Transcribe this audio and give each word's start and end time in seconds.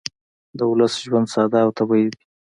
د 0.57 0.59
ولس 0.71 0.93
ژوند 1.07 1.27
ساده 1.33 1.59
او 1.65 1.71
طبیعي 1.77 2.07
دی 2.13 2.21